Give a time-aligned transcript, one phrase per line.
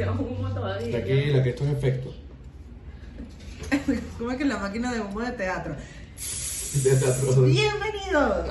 [0.00, 0.90] demasiado humo todavía.
[0.90, 2.14] Tranquila, que esto es efecto.
[4.18, 5.74] ¿Cómo es que la máquina de humo de teatro?
[6.74, 7.42] De teatro.
[7.42, 8.46] ¡Bienvenidos!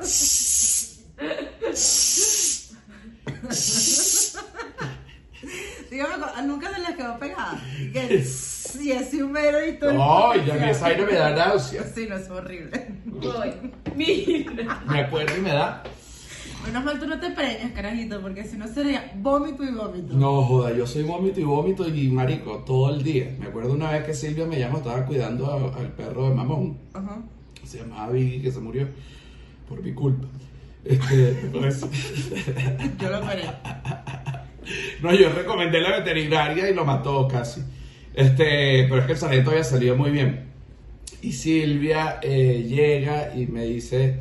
[5.90, 6.14] Dígame,
[6.46, 7.60] nunca se les quedó pegada.
[7.92, 9.92] Que si es humero y todo.
[9.92, 11.82] No, ya me esa vaina me da náusea.
[11.92, 12.86] Sí, no es horrible.
[13.06, 13.72] Voy.
[13.96, 14.82] Mira.
[14.86, 15.82] Me acuerdo y me da.
[16.66, 20.12] Menos mal tú no te preñas, carajito, porque si no sería vómito y vómito.
[20.14, 23.34] No, joda, yo soy vómito y vómito y marico todo el día.
[23.38, 26.78] Me acuerdo una vez que Silvia me llamó, estaba cuidando a- al perro de mamón.
[26.92, 27.22] Ajá.
[27.64, 28.86] Se llamaba Vicky, que se murió
[29.68, 30.26] por mi culpa.
[30.84, 31.80] Este, pues,
[33.00, 33.42] Yo lo paré.
[35.02, 37.62] no, yo recomendé la veterinaria y lo mató casi.
[38.14, 40.46] Este, pero es que el sargento había salido muy bien.
[41.22, 44.16] Y Silvia eh, llega y me dice,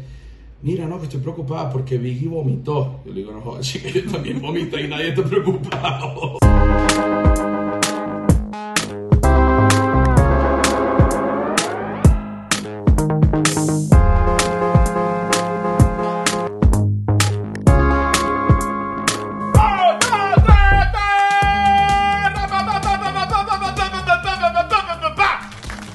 [0.61, 3.01] mira, no, que estoy preocupada porque Vicky vomitó.
[3.05, 6.39] Yo le digo, no jodas, chica, yo también vomito y nadie está preocupado.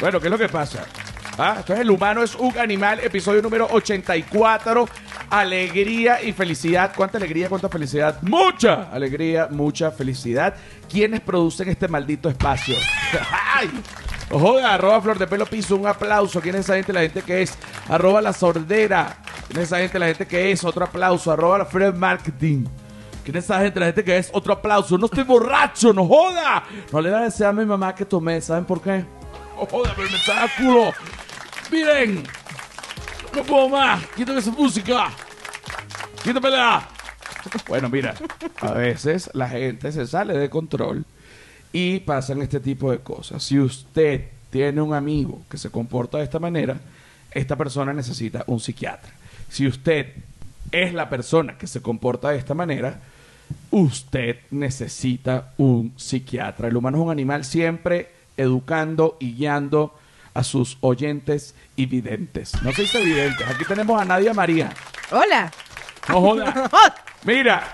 [0.01, 0.84] Bueno, ¿qué es lo que pasa?
[1.37, 4.89] Ah, entonces el humano es un animal, episodio número 84.
[5.31, 6.93] Alegría y felicidad.
[6.97, 8.23] ¿Cuánta alegría, cuánta felicidad?
[8.23, 10.55] Mucha alegría, mucha felicidad.
[10.89, 12.77] ¿Quiénes producen este maldito espacio?
[13.57, 13.69] ¡Ay!
[14.31, 16.41] Joda, arroba Flor de Pelo Piso, un aplauso.
[16.41, 16.93] ¿Quién es esa gente?
[16.93, 17.59] La gente que es.
[17.89, 19.17] Arroba La Sordera.
[19.49, 19.99] ¿Quién es esa gente?
[19.99, 20.65] La gente que es.
[20.65, 21.33] Otro aplauso.
[21.33, 22.65] Arroba La Fred Marketing.
[23.25, 23.81] ¿Quién es esa gente?
[23.81, 24.31] La gente que es.
[24.33, 24.97] Otro aplauso.
[24.99, 26.62] No estoy borracho, no joda.
[26.93, 28.41] No le da desear a mi mamá que tomé.
[28.41, 29.05] ¿Saben por qué?
[29.57, 30.93] Oh, joda, pero me a culo.
[31.75, 32.22] Miren.
[33.34, 34.06] No puedo más.
[34.14, 35.11] Quítame esa música.
[36.22, 36.89] Quítamela.
[37.66, 38.14] Bueno, mira.
[38.61, 41.05] A veces la gente se sale de control
[41.72, 43.42] y pasan este tipo de cosas.
[43.42, 46.78] Si usted tiene un amigo que se comporta de esta manera,
[47.33, 49.10] esta persona necesita un psiquiatra.
[49.49, 50.15] Si usted
[50.70, 53.00] es la persona que se comporta de esta manera,
[53.72, 56.69] usted necesita un psiquiatra.
[56.69, 59.93] El humano es un animal siempre educando y guiando
[60.34, 62.53] a sus oyentes y videntes.
[62.62, 63.47] No se dice videntes.
[63.49, 64.71] Aquí tenemos a Nadia María.
[65.11, 65.50] Hola.
[66.09, 66.71] No joda.
[67.25, 67.72] Mira,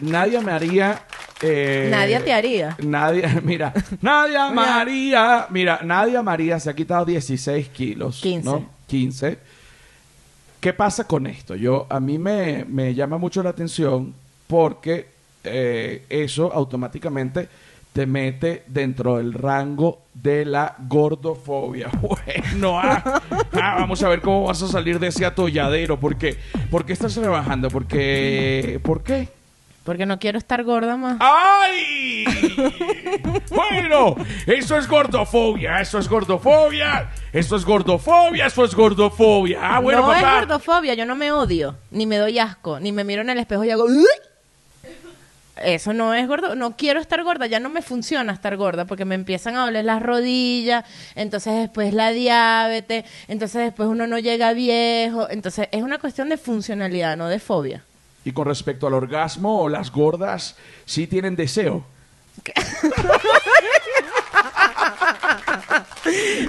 [0.00, 1.02] Nadia María.
[1.42, 2.76] eh, Nadia te haría.
[2.82, 8.20] Nadia, mira, Nadia María, mira, Nadia María se ha quitado 16 kilos.
[8.22, 8.44] 15.
[8.48, 8.70] ¿no?
[8.86, 9.38] 15.
[10.60, 11.54] ¿Qué pasa con esto?
[11.54, 14.14] Yo, a mí me, me llama mucho la atención
[14.46, 15.08] porque
[15.44, 17.48] eh, eso automáticamente
[17.96, 21.88] te mete dentro del rango de la gordofobia.
[22.02, 23.22] Bueno, ah,
[23.54, 25.98] ah, vamos a ver cómo vas a salir de ese atolladero.
[25.98, 26.36] ¿Por qué?
[26.70, 27.70] ¿Por qué estás rebajando?
[27.70, 29.28] Porque, ¿Por qué?
[29.82, 31.16] Porque no quiero estar gorda más.
[31.20, 32.26] ¡Ay!
[33.48, 39.58] bueno, eso es gordofobia, eso es gordofobia, eso es gordofobia, eso es gordofobia.
[39.62, 40.18] Ah, bueno, no papá.
[40.18, 43.38] es gordofobia, yo no me odio, ni me doy asco, ni me miro en el
[43.38, 43.86] espejo y hago...
[45.62, 49.06] Eso no es gordo, no quiero estar gorda, ya no me funciona estar gorda porque
[49.06, 50.84] me empiezan a doler las rodillas,
[51.14, 56.36] entonces después la diabetes, entonces después uno no llega viejo, entonces es una cuestión de
[56.36, 57.82] funcionalidad, no de fobia.
[58.24, 61.86] Y con respecto al orgasmo, las gordas sí tienen deseo.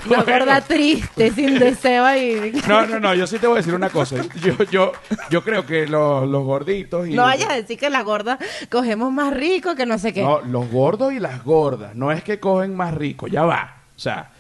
[0.08, 2.62] Una gorda triste, sin deseo ahí.
[2.68, 4.18] No, no, no, yo sí te voy a decir una cosa.
[4.42, 4.92] Yo, yo,
[5.30, 9.12] yo creo que los, los gorditos y No vayas a decir que las gordas cogemos
[9.12, 10.22] más rico que no sé qué.
[10.22, 11.96] No, los gordos y las gordas.
[11.96, 13.78] No es que cogen más rico, ya va.
[13.96, 14.32] O sea,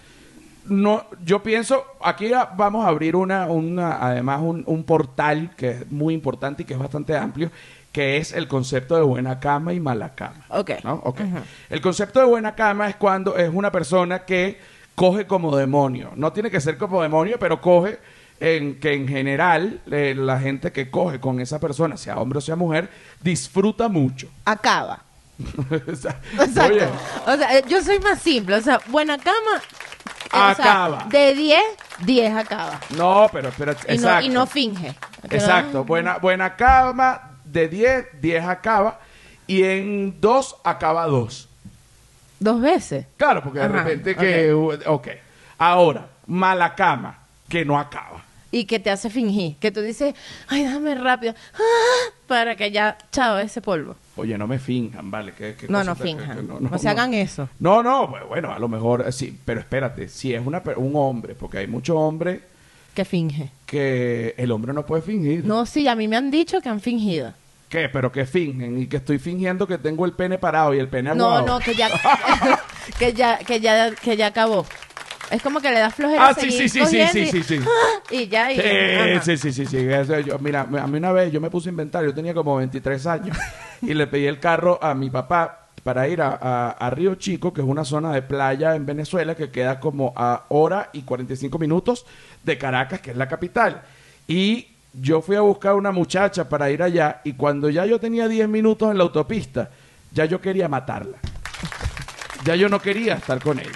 [0.65, 5.91] no, yo pienso, aquí vamos a abrir una, una además un, un portal que es
[5.91, 7.49] muy importante y que es bastante amplio,
[7.97, 10.45] que es el concepto de buena cama y mala cama.
[10.49, 10.69] Ok.
[10.83, 11.01] ¿no?
[11.03, 11.19] Ok.
[11.67, 14.59] El concepto de buena cama es cuando es una persona que
[14.93, 16.11] coge como demonio.
[16.15, 17.97] No tiene que ser como demonio, pero coge
[18.39, 22.41] en que en general eh, la gente que coge con esa persona, sea hombre o
[22.41, 22.87] sea mujer,
[23.19, 24.27] disfruta mucho.
[24.45, 24.99] Acaba.
[25.91, 26.85] O sea, Exacto.
[27.25, 28.57] O sea, eh, yo soy más simple.
[28.57, 29.59] O sea, buena cama.
[30.27, 31.07] o sea, Acaba.
[31.09, 31.59] de 10,
[32.05, 32.79] 10 acaba.
[32.95, 34.25] no, pero, pero Y no, exacto.
[34.27, 34.93] y no finge.
[35.31, 38.99] Exacto, no- buena, buena cama, de 10, 10 acaba,
[39.47, 41.49] y en 2 acaba 2.
[42.39, 43.05] Dos veces.
[43.17, 44.53] Claro, porque de repente que...
[44.85, 45.07] Ok.
[45.57, 47.17] Ahora, mala cama,
[47.49, 48.23] que no acaba.
[48.51, 49.55] Y que te hace fingir.
[49.57, 50.13] Que tú dices,
[50.47, 51.33] ay, déjame rápido.
[51.55, 53.95] ah, para que ya, chao, ese polvo.
[54.15, 55.33] Oye, no me finjan, ¿vale?
[55.33, 56.47] ¿Qué- qué No, no finjan.
[56.47, 57.49] que- No se hagan eso.
[57.59, 61.35] No, no, bueno, a lo mejor eh, sí, pero espérate, si es una, un hombre,
[61.35, 62.41] porque hay muchos hombres
[62.97, 63.51] Que finge.
[63.67, 65.45] que el hombre no puede fingir.
[65.45, 67.31] No, sí, a mí me han dicho que han fingido.
[67.69, 67.89] ¿Qué?
[67.89, 71.13] Pero que fingen y que estoy fingiendo que tengo el pene parado y el pene
[71.13, 71.45] No, aguado.
[71.45, 71.89] no, que ya,
[72.99, 74.65] que ya, que ya, que ya acabó.
[75.29, 77.59] Es como que le das flojera Ah, sí, sí, sí, sí, sí, sí, sí.
[78.09, 79.21] y ya, y, Sí, ajá.
[79.21, 79.77] sí, sí, sí, sí.
[79.77, 82.55] Eso yo- mira, a mí una vez yo me puse a inventar, yo tenía como
[82.55, 83.37] 23 años
[83.83, 87.61] y le pedí el carro a mi papá para ir a, a- Río Chico, que
[87.61, 92.05] es una zona de playa en Venezuela que queda como a hora y 45 minutos
[92.43, 93.83] de Caracas, que es la capital.
[94.27, 98.27] Y yo fui a buscar una muchacha para ir allá y cuando ya yo tenía
[98.27, 99.69] 10 minutos en la autopista,
[100.11, 101.19] ya yo quería matarla.
[102.43, 103.71] Ya yo no quería estar con ella.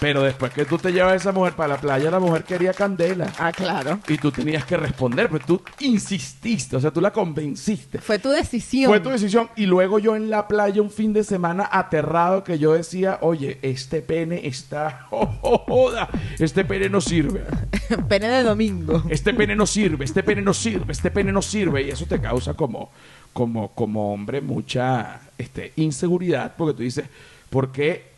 [0.00, 2.72] Pero después que tú te llevas a esa mujer para la playa, la mujer quería
[2.72, 3.30] candela.
[3.38, 4.00] Ah, claro.
[4.08, 7.98] Y tú tenías que responder, pero tú insististe, o sea, tú la convenciste.
[7.98, 8.90] Fue tu decisión.
[8.90, 9.50] Fue tu decisión.
[9.56, 13.58] Y luego yo en la playa un fin de semana aterrado que yo decía, oye,
[13.60, 15.06] este pene está...
[15.10, 16.08] oh, oh, joda,
[16.38, 17.44] este pene no sirve.
[18.08, 19.02] Pene de domingo.
[19.10, 21.82] Este pene no sirve, este pene no sirve, este pene no sirve.
[21.82, 22.90] Y eso te causa como,
[23.32, 27.04] como, como hombre mucha este, inseguridad porque tú dices,
[27.50, 28.09] ¿por qué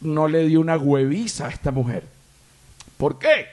[0.00, 2.04] no le di una hueviza a esta mujer?
[2.96, 3.46] ¿Por qué?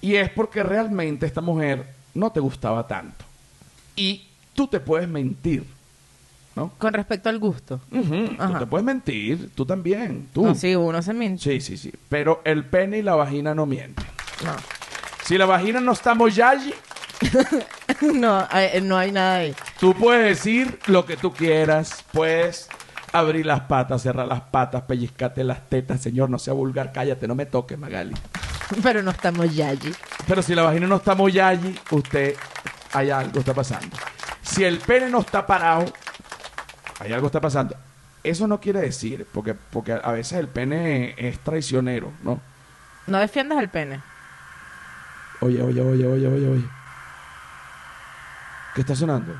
[0.00, 1.84] Y es porque realmente esta mujer
[2.14, 3.24] no te gustaba tanto.
[3.96, 5.64] Y tú te puedes mentir,
[6.54, 6.72] ¿no?
[6.78, 7.80] Con respecto al gusto.
[7.90, 10.44] Tú te puedes mentir, tú también, tú.
[10.46, 11.42] No, sí, uno se miente.
[11.42, 11.92] sí, sí, sí.
[12.08, 14.06] Pero el pene y la vagina no mienten.
[14.44, 14.54] No.
[15.24, 16.72] Si la vagina no está moyayi,
[18.14, 19.54] no, hay- no hay nada ahí.
[19.80, 22.68] Tú puedes decir lo que tú quieras, puedes
[23.12, 27.34] abrir las patas, cerrar las patas, pellizcarte las tetas, señor, no sea vulgar, cállate, no
[27.34, 28.14] me toques, Magali.
[28.82, 29.92] Pero no estamos ya allí.
[30.26, 32.36] Pero si la vagina no está muy allí, usted,
[32.92, 33.96] hay algo está pasando.
[34.42, 35.86] Si el pene no está parado,
[37.00, 37.76] hay algo está pasando.
[38.22, 42.40] Eso no quiere decir, porque, porque a veces el pene es traicionero, ¿no?
[43.06, 44.00] No defiendas el pene.
[45.40, 46.68] Oye, oye, oye, oye, oye, oye.
[48.74, 49.34] ¿Qué está sonando?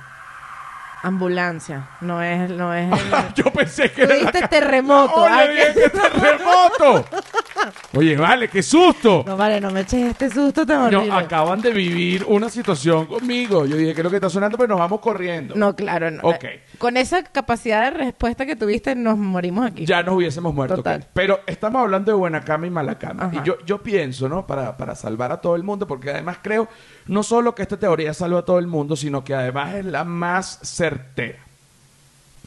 [1.02, 1.88] Ambulancia.
[2.00, 2.90] No es, no es.
[3.34, 5.22] Yo pensé que era la terremoto.
[5.22, 7.04] Oye, que terremoto.
[7.94, 9.24] Oye, vale, qué susto.
[9.26, 11.12] No, vale, no me eches este susto tan No, horrible.
[11.18, 13.66] acaban de vivir una situación conmigo.
[13.66, 14.56] Yo dije, ¿qué es lo que está sonando?
[14.58, 15.54] Pero nos vamos corriendo.
[15.56, 16.22] No, claro, no.
[16.22, 16.44] Ok.
[16.78, 19.84] Con esa capacidad de respuesta que tuviste, nos morimos aquí.
[19.86, 20.76] Ya nos hubiésemos muerto.
[20.76, 21.00] Total.
[21.02, 21.06] ok.
[21.14, 23.24] Pero estamos hablando de buena cama y mala cama.
[23.26, 23.40] Ajá.
[23.42, 24.46] Y yo, yo pienso, ¿no?
[24.46, 26.68] Para, para salvar a todo el mundo, porque además creo
[27.06, 30.04] no solo que esta teoría salva a todo el mundo, sino que además es la
[30.04, 31.38] más certera.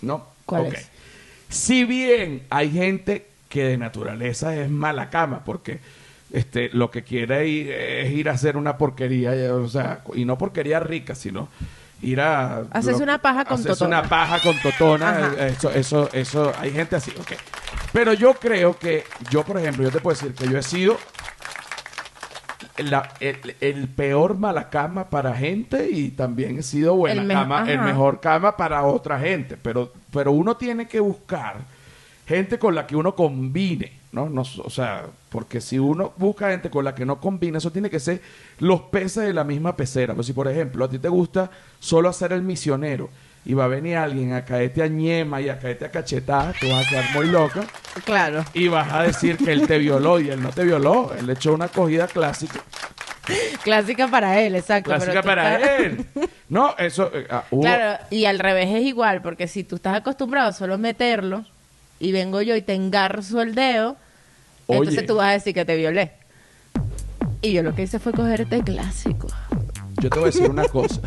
[0.02, 0.28] ¿No?
[0.46, 0.74] ¿Cuál Ok.
[0.74, 0.90] es?
[1.50, 5.80] Si bien hay gente que de naturaleza es mala cama, porque
[6.34, 10.26] este, lo que quiere ir, es ir a hacer una porquería, eh, o sea, y
[10.26, 11.50] no porquería rica, sino
[12.02, 12.62] ir a...
[12.72, 14.00] Hacerse lo- una paja con hacerse totona.
[14.00, 17.34] una paja con totona, eh, eso, eso, eso, hay gente así, ok.
[17.92, 20.98] Pero yo creo que, yo por ejemplo, yo te puedo decir que yo he sido
[22.78, 27.80] la- el, el peor malacama para gente y también he sido buena El cama, el
[27.82, 29.58] mejor cama para otra gente.
[29.62, 31.58] Pero, pero uno tiene que buscar
[32.32, 34.30] gente con la que uno combine, ¿no?
[34.30, 37.90] no o sea, porque si uno busca gente con la que no combina, eso tiene
[37.90, 38.22] que ser
[38.60, 40.14] los peces de la misma pecera.
[40.16, 41.50] Pues si, por ejemplo, a ti te gusta
[41.80, 43.10] solo hacer el misionero
[43.46, 46.68] y va a venir alguien a caerte a ñema y a caerte a cachetada, tú
[46.70, 47.62] vas a quedar muy loca
[48.06, 48.44] Claro.
[48.54, 51.12] y vas a decir que él te violó y él no te violó.
[51.18, 52.60] Él echó una acogida clásica.
[53.64, 54.90] Clásica para él, exacto.
[54.90, 56.06] Clásica pero para estás- él.
[56.50, 57.10] No, eso.
[57.14, 60.54] eh, ah, hubo- Claro, y al revés es igual, porque si tú estás acostumbrado a
[60.54, 61.46] solo meterlo
[62.02, 63.96] y vengo yo y te engarzo el dedo,
[64.68, 64.80] Oye.
[64.80, 66.12] entonces tú vas a decir que te violé.
[67.42, 69.28] Y yo lo que hice fue cogerte clásico.
[70.02, 71.00] Yo te voy a decir una cosa.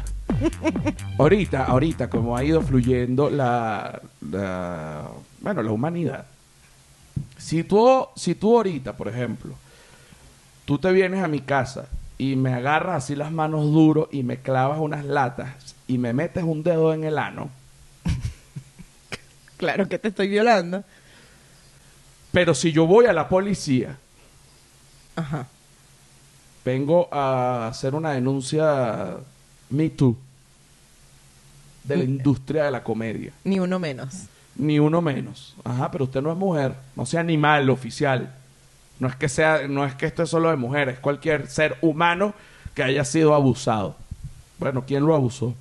[1.19, 5.09] Ahorita, ahorita, como ha ido fluyendo la, la-
[5.41, 6.27] bueno, la humanidad.
[7.39, 9.55] Si tú, si tú ahorita, por ejemplo,
[10.65, 11.87] tú te vienes a mi casa
[12.19, 16.45] y me agarras así las manos duro y me clavas unas latas y me metes
[16.45, 17.51] un dedo en el ano,
[19.57, 20.83] Claro que te estoy violando.
[22.35, 23.97] Pero si yo voy a la policía,
[25.15, 25.47] Ajá.
[26.65, 29.17] vengo a hacer una denuncia
[29.71, 30.17] Me Too
[31.85, 33.33] de la industria de la comedia.
[33.45, 34.25] Ni uno menos.
[34.57, 35.55] Ni uno menos.
[35.63, 38.35] Ajá, pero usted no es mujer, no sea animal oficial.
[38.99, 41.77] No es que sea, no es que esto es solo de mujeres, es cualquier ser
[41.83, 42.35] humano
[42.75, 43.97] que haya sido abusado.
[44.59, 45.55] Bueno, ¿quién lo abusó?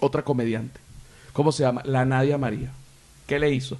[0.00, 0.80] Otra comediante.
[1.32, 1.82] ¿Cómo se llama?
[1.84, 2.70] La Nadia María.
[3.26, 3.78] ¿Qué le hizo?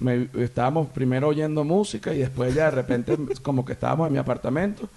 [0.00, 4.18] Me, estábamos primero oyendo música y después ya de repente como que estábamos en mi
[4.18, 4.88] apartamento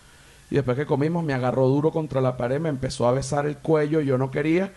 [0.49, 3.57] y después que comimos me agarró duro contra la pared, me empezó a besar el
[3.57, 4.71] cuello, yo no quería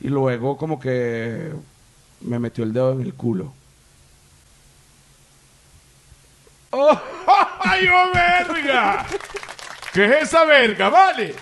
[0.00, 1.52] y luego como que
[2.20, 3.52] me metió el dedo en el culo.
[6.72, 7.00] ¡Oh,
[7.60, 9.06] ay, oh, verga!
[9.92, 11.34] ¿Qué es esa verga, vale?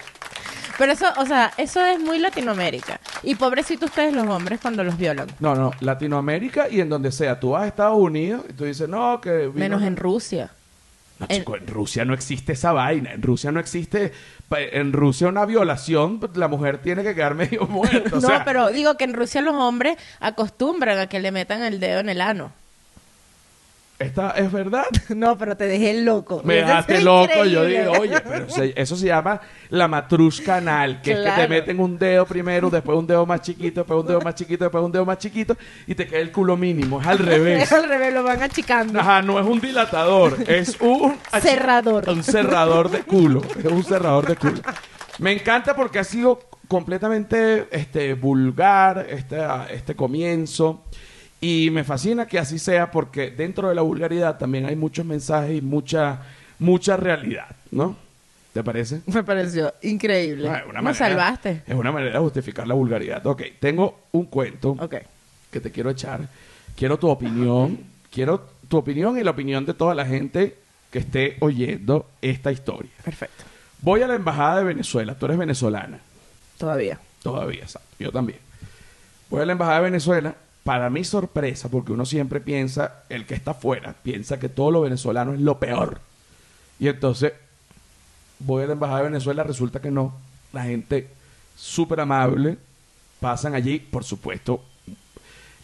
[0.79, 3.01] Pero eso, o sea, eso es muy Latinoamérica.
[3.23, 5.27] Y pobrecitos ustedes los hombres cuando los violan.
[5.41, 7.39] No, no, Latinoamérica y en donde sea.
[7.41, 9.49] Tú vas a Estados Unidos y tú dices, no, que...
[9.49, 10.51] vino- Menos en Rusia.
[11.19, 13.13] No, chico, en Rusia no existe esa vaina.
[13.13, 14.13] En Rusia no existe...
[14.51, 18.17] En Rusia una violación, la mujer tiene que quedar medio muerta.
[18.17, 21.63] o no, sea, pero digo que en Rusia los hombres acostumbran a que le metan
[21.65, 22.53] el dedo en el ano.
[23.99, 24.85] Esta es verdad.
[25.09, 26.41] No, pero te dejé loco.
[26.45, 27.45] Me dejaste loco.
[27.45, 29.41] Yo digo, oye, pero se- eso se llama
[29.71, 33.41] la matrusca anal, que es que te meten un dedo primero, después un dedo más
[33.43, 36.31] chiquito, después un dedo más chiquito, después un dedo más chiquito y te queda el
[36.31, 37.01] culo mínimo.
[37.01, 37.65] Es al revés.
[37.65, 39.01] Es al revés, lo van achicando.
[39.01, 42.09] Ajá, no es un dilatador, es un Cerrador.
[42.09, 43.43] Un cerrador de culo.
[43.59, 44.61] Es un cerrador de culo.
[45.19, 46.39] Me encanta porque ha sido
[46.69, 49.39] completamente este, vulgar este,
[49.73, 50.85] este comienzo.
[51.41, 55.57] Y me fascina que así sea porque dentro de la vulgaridad también hay muchos mensajes
[55.57, 56.21] y mucha,
[56.59, 57.97] mucha realidad, ¿no?
[58.53, 59.03] ¿Te parece?
[59.07, 60.49] Me pareció increíble.
[60.49, 61.63] Ah, una Me manera- salvaste.
[61.67, 63.25] Es una manera de justificar la vulgaridad.
[63.27, 64.77] Ok, tengo un cuento
[65.51, 66.23] que te quiero echar.
[66.75, 67.79] Quiero tu opinión.
[68.11, 70.57] Quiero tu opinión y la opinión de toda la gente
[70.91, 72.91] que esté oyendo esta historia.
[73.05, 73.45] Perfecto.
[73.83, 75.15] Voy a la embajada de Venezuela.
[75.17, 76.01] Tú eres venezolana.
[76.57, 76.99] Todavía.
[77.23, 77.89] Todavía, exacto.
[78.01, 78.39] Yo también.
[79.31, 80.35] Voy a la embajada de Venezuela.
[80.69, 84.83] Para mi sorpresa, porque uno siempre piensa, el que está afuera, piensa que todo lo
[84.83, 85.99] venezolano es lo peor.
[86.79, 87.33] Y entonces,
[88.39, 90.13] voy a la embajada de Venezuela, resulta que no.
[90.53, 91.09] La gente
[91.57, 92.59] súper amable,
[93.19, 94.63] pasan allí, por supuesto.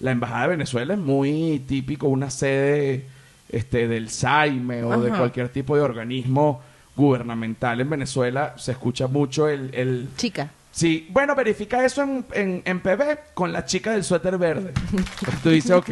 [0.00, 3.04] La embajada de Venezuela es muy típico, una sede
[3.50, 6.62] este, del SAIME o de cualquier tipo de organismo
[6.96, 8.54] gubernamental en Venezuela.
[8.56, 10.50] Se escucha mucho el- el, Chica.
[10.74, 14.72] Sí, bueno, verifica eso en, en, en PB con la chica del suéter verde.
[15.42, 15.90] Tú dices, ok,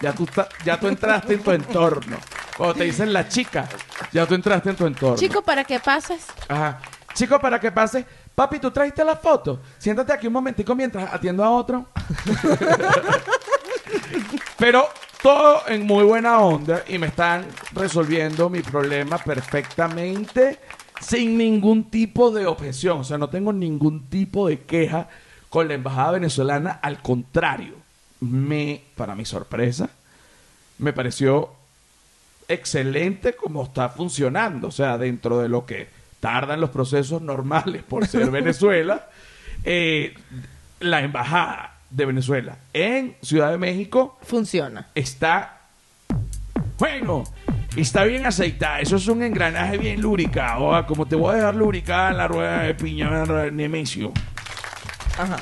[0.00, 0.26] ya tú,
[0.64, 2.16] ya tú entraste en tu entorno.
[2.56, 3.68] Cuando te dicen la chica,
[4.10, 5.16] ya tú entraste en tu entorno.
[5.16, 6.24] Chico, para que pases.
[6.48, 6.80] Ajá.
[7.12, 8.06] Chico, para que pase.
[8.34, 9.60] Papi, ¿tú trajiste la foto?
[9.76, 11.88] Siéntate aquí un momentico mientras atiendo a otro.
[14.58, 14.88] Pero
[15.22, 20.58] todo en muy buena onda y me están resolviendo mi problema perfectamente
[21.00, 23.00] sin ningún tipo de objeción.
[23.00, 25.08] O sea, no tengo ningún tipo de queja
[25.48, 26.70] con la embajada venezolana.
[26.82, 27.74] Al contrario,
[28.20, 29.90] me, para mi sorpresa,
[30.78, 31.50] me pareció
[32.48, 34.68] excelente como está funcionando.
[34.68, 35.88] O sea, dentro de lo que
[36.20, 39.08] tardan los procesos normales por ser Venezuela,
[39.64, 40.14] eh,
[40.80, 44.88] la embajada de Venezuela en Ciudad de México Funciona.
[44.94, 45.58] está
[46.78, 47.24] bueno,
[47.82, 48.80] está bien aceitada.
[48.80, 50.74] Eso es un engranaje bien lubricado.
[50.74, 54.12] Ah, Como te voy a dejar lubricada la rueda de piña Nemesio.
[55.18, 55.36] Ajá.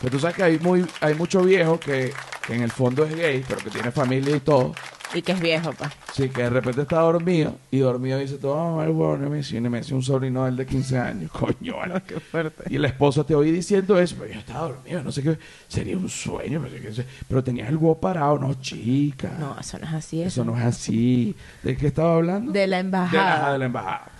[0.00, 2.12] Pero tú sabes que hay, muy, hay mucho viejo que,
[2.46, 4.74] que en el fondo es gay, pero que tiene familia y todo.
[5.14, 5.90] Y que es viejo, pa.
[6.12, 9.96] Sí, que de repente está dormido y dormido dice, toma el huevo, Nemesio, y Nemesio
[9.96, 11.30] un sobrino del de 15 años.
[11.32, 12.02] Coño, vale.
[12.06, 12.64] Qué fuerte.
[12.70, 15.38] Y la esposa te oí diciendo eso, pero yo estaba dormido, no sé qué,
[15.68, 19.36] sería un sueño, pero, qué sé, pero tenías el huevo parado, no, chica.
[19.38, 20.22] No, eso no es así.
[20.22, 21.36] Eso no es así.
[21.62, 22.52] ¿De qué estaba hablando?
[22.52, 23.52] De la De la, embajada.
[23.52, 24.10] de la embajada.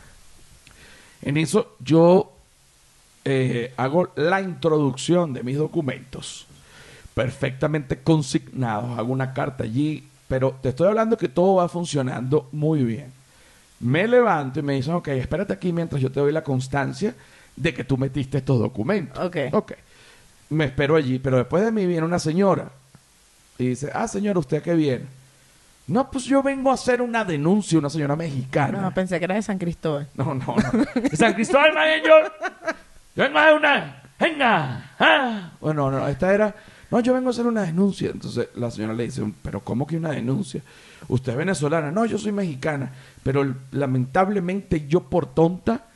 [1.23, 2.33] En eso yo
[3.25, 6.47] eh, hago la introducción de mis documentos
[7.15, 8.99] perfectamente consignados.
[8.99, 13.13] Hago una carta allí, pero te estoy hablando que todo va funcionando muy bien.
[13.81, 17.15] Me levanto y me dicen, ok, espérate aquí mientras yo te doy la constancia
[17.55, 19.23] de que tú metiste estos documentos.
[19.23, 19.37] Ok.
[19.53, 19.73] Ok.
[20.49, 22.71] Me espero allí, pero después de mí viene una señora
[23.59, 25.05] y dice, ah, señora, ¿usted qué viene?
[25.87, 28.81] No, pues yo vengo a hacer una denuncia, una señora mexicana.
[28.81, 30.09] No, pensé que era de San Cristóbal.
[30.15, 31.03] No, no, no.
[31.11, 32.33] De San Cristóbal, mayor.
[33.15, 34.02] Yo vengo a hacer una.
[34.23, 34.93] Venga.
[34.99, 35.51] ah.
[35.61, 36.55] Bueno, no, esta era.
[36.91, 38.11] No, yo vengo a hacer una denuncia.
[38.11, 40.63] Entonces la señora le dice, pero ¿cómo que una denuncia?
[41.09, 41.91] Usted es venezolana.
[41.91, 42.93] No, yo soy mexicana.
[43.23, 45.87] Pero lamentablemente yo por tonta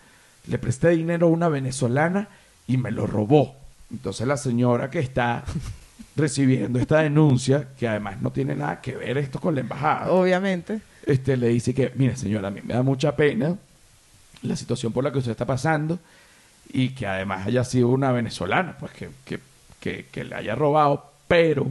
[0.47, 2.28] le presté dinero a una venezolana
[2.66, 3.54] y me lo robó.
[3.90, 5.45] Entonces la señora que está
[6.16, 10.80] recibiendo esta denuncia, que además no tiene nada que ver esto con la embajada, Obviamente.
[11.04, 13.54] este, le dice que, mire señora, a mí me da mucha pena
[14.42, 15.99] la situación por la que usted está pasando
[16.73, 19.40] y que además haya sido una venezolana, pues que, que,
[19.80, 21.66] que, que le haya robado, pero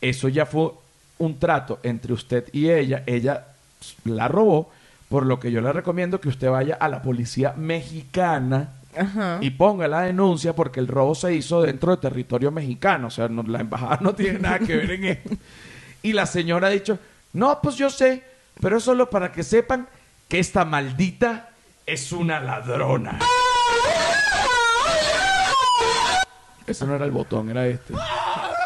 [0.00, 0.70] eso ya fue
[1.18, 3.46] un trato entre usted y ella, ella
[4.04, 4.70] la robó,
[5.08, 9.38] por lo que yo le recomiendo que usted vaya a la policía mexicana Ajá.
[9.40, 13.08] y ponga la denuncia porque el robo se hizo dentro de territorio mexicano.
[13.08, 15.30] O sea, no- la embajada no tiene nada que ver en esto.
[16.02, 16.98] Y la señora ha dicho,
[17.32, 18.22] no, pues yo sé,
[18.60, 19.86] pero es solo para que sepan
[20.28, 21.50] que esta maldita
[21.86, 23.18] es una ladrona.
[26.66, 27.94] Ese no era el botón, era este.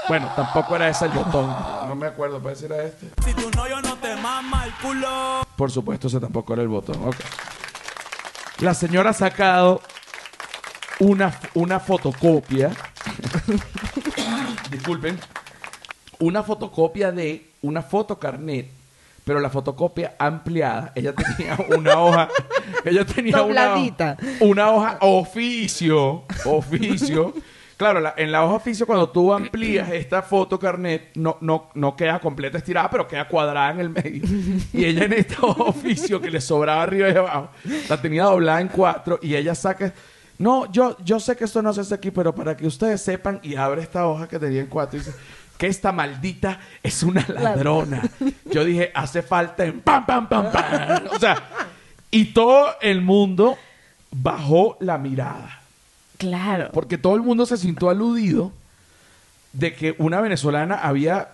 [0.09, 1.55] Bueno, tampoco era ese el botón.
[1.89, 3.09] No me acuerdo, parece que era este.
[3.25, 5.47] Si tu novio no te mama el culo.
[5.57, 6.97] Por supuesto, ese tampoco era el botón.
[7.07, 7.17] Ok.
[8.61, 9.81] La señora ha sacado
[11.01, 12.71] una, una fotocopia
[14.71, 15.19] disculpen,
[16.19, 18.71] una fotocopia de una fotocarnet,
[19.25, 20.93] pero la fotocopia ampliada.
[20.95, 22.29] Ella tenía una hoja,
[22.85, 23.75] ella tenía una,
[24.41, 27.35] una hoja oficio, oficio.
[27.79, 32.19] Claro, la- en la hoja oficio cuando tú amplías esta fotocarnet no, no, no queda
[32.19, 34.23] completa estirada, pero queda cuadrada en el medio.
[34.75, 37.49] Y ella en esta hoja oficio que le sobraba arriba y abajo,
[37.89, 39.93] la tenía doblada en cuatro y ella saca...
[40.39, 43.41] No, yo, yo sé que esto no se hace aquí, pero para que ustedes sepan,
[43.43, 45.13] y abre esta hoja que tenía en cuatro y dice
[45.57, 48.03] que esta maldita es una ladrona.
[48.53, 51.03] Yo dije, hace falta en pam, pam, pam, pam.
[51.13, 51.37] O sea,
[52.13, 53.59] y todo el mundo
[54.13, 55.58] bajó la mirada.
[56.19, 56.71] Claro.
[56.73, 58.53] Porque todo el mundo se sintió aludido
[59.53, 61.29] de que una venezolana había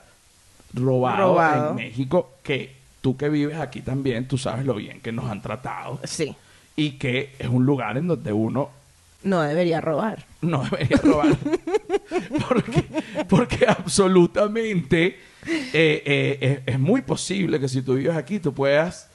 [0.72, 1.70] robado, Robado.
[1.70, 5.42] en México, que tú que vives aquí también, tú sabes lo bien que nos han
[5.42, 6.34] tratado Sí.
[6.76, 8.70] y que es un lugar en donde uno
[9.22, 10.24] No debería robar.
[10.42, 11.36] no debería robar.
[12.48, 12.84] porque,
[13.28, 19.08] porque absolutamente eh, eh, es, es muy posible que si tú vives aquí tú puedas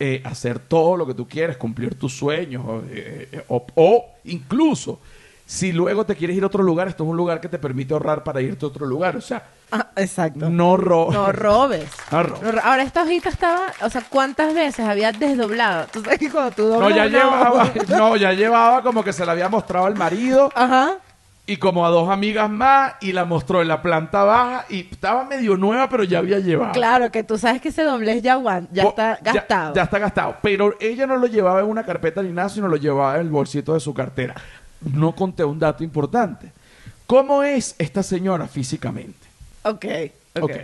[0.00, 4.04] eh, hacer todo lo que tú quieres, cumplir tus sueños o, eh, eh, o- o
[4.24, 5.00] incluso
[5.44, 7.94] si luego te quieres ir a otro lugar, esto es un lugar que te permite
[7.94, 9.16] ahorrar para irte a otro lugar.
[9.16, 10.48] O sea, Ah, exacto.
[10.50, 11.14] no robes.
[11.14, 11.90] No robes.
[12.12, 12.62] No robes.
[12.64, 15.86] Ahora, esta hojita estaba, o sea, ¿cuántas veces había desdoblado?
[15.92, 19.32] Tú sabes que cuando tú No, ya llevaba, no, ya llevaba como que se la
[19.32, 20.96] había mostrado al marido Ajá.
[21.48, 25.24] Y como a dos amigas más y la mostró en la planta baja y estaba
[25.24, 26.72] medio nueva pero ya había llevado.
[26.72, 28.38] Claro, que tú sabes que ese doblez ya,
[28.70, 29.74] ya está gastado.
[29.74, 30.36] Ya, está gastado.
[30.42, 33.30] Pero ella no lo llevaba en una carpeta ni nada, sino lo llevaba en el
[33.30, 34.34] bolsito de su cartera.
[34.94, 36.52] No conté un dato importante.
[37.06, 39.26] ¿Cómo es esta señora físicamente?
[39.62, 39.86] Ok.
[40.34, 40.42] Ok.
[40.42, 40.56] Ok.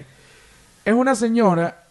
[0.84, 1.84] Es una señora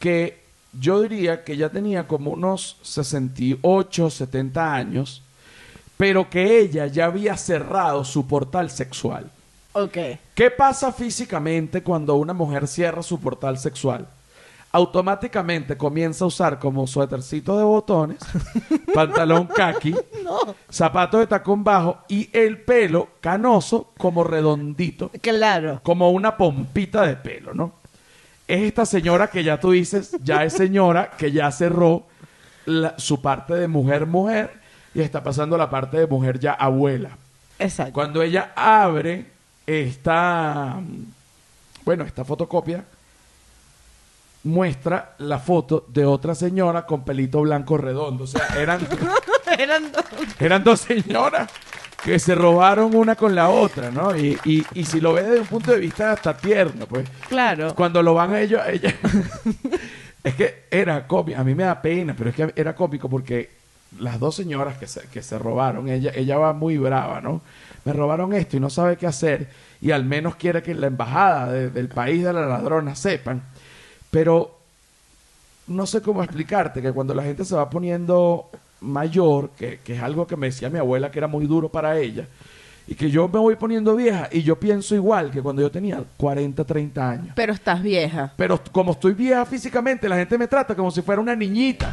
[0.00, 0.42] que
[0.72, 5.22] yo diría que ya tenía como unos 68, 70 años,
[6.00, 9.30] pero que ella ya había cerrado su portal sexual.
[9.74, 9.98] Ok.
[10.34, 14.06] ¿Qué pasa físicamente cuando una mujer cierra su portal sexual?
[14.72, 18.18] Automáticamente comienza a usar como suétercito de botones,
[18.94, 19.94] pantalón kaki,
[20.70, 25.80] zapatos de tacón bajo y el pelo canoso como redondito, Claro.
[25.82, 27.72] como una pompita de pelo, ¿no?
[28.48, 32.04] Es esta señora que ya tú dices, ya es señora que ya cerró
[32.64, 34.59] la- su parte de mujer-mujer
[34.94, 37.10] y está pasando a la parte de mujer ya abuela.
[37.58, 37.92] Exacto.
[37.92, 39.26] Cuando ella abre
[39.66, 40.80] esta,
[41.84, 42.84] bueno, esta fotocopia,
[44.44, 48.24] muestra la foto de otra señora con pelito blanco redondo.
[48.24, 48.80] O sea, eran,
[49.58, 50.04] Eran dos.
[50.38, 51.50] eran dos señoras
[52.02, 54.16] que se robaron una con la otra, ¿no?
[54.16, 57.74] Y, y, y si lo ves desde un punto de vista hasta tierno, pues, Claro.
[57.74, 58.94] cuando lo van ellos, ella...
[60.24, 63.59] es que era cómico, a mí me da pena, pero es que era cómico porque
[63.98, 67.40] las dos señoras que se, que se robaron, ella, ella va muy brava, ¿no?
[67.84, 69.48] Me robaron esto y no sabe qué hacer
[69.80, 73.42] y al menos quiere que la embajada de- del país de la ladrona sepan,
[74.10, 74.56] pero
[75.66, 78.48] no sé cómo explicarte que cuando la gente se va poniendo
[78.80, 81.98] mayor, que, que es algo que me decía mi abuela que era muy duro para
[81.98, 82.26] ella,
[82.86, 86.02] y que yo me voy poniendo vieja y yo pienso igual que cuando yo tenía
[86.16, 87.32] 40, 30 años.
[87.36, 88.32] Pero estás vieja.
[88.36, 91.92] Pero como estoy vieja físicamente, la gente me trata como si fuera una niñita.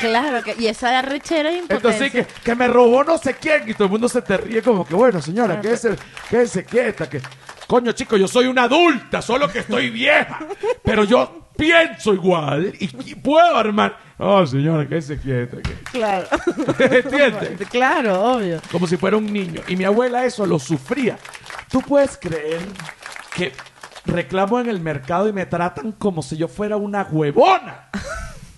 [0.00, 2.06] Claro, que, y esa arrechera y impotencia.
[2.06, 4.62] Entonces, que, que me robó no sé quién y todo el mundo se te ríe
[4.62, 5.96] como que, bueno, señora, quédese,
[6.28, 7.20] quédese quieta, que...
[7.66, 10.40] Coño, chico, yo soy una adulta, solo que estoy vieja.
[10.82, 13.96] Pero yo pienso igual y, y puedo armar...
[14.18, 15.58] Oh, señora, quédese quieta.
[15.62, 16.26] que- Claro.
[16.78, 17.68] ¿Entiendes?
[17.68, 18.60] claro, obvio.
[18.72, 19.60] como si fuera un niño.
[19.68, 21.16] Y mi abuela eso lo sufría.
[21.70, 22.58] ¿Tú puedes creer
[23.34, 23.52] que
[24.06, 27.88] reclamo en el mercado y me tratan como si yo fuera una huevona?